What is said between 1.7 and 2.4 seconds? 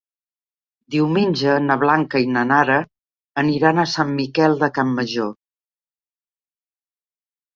Blanca i